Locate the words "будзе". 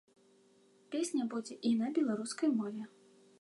1.33-1.59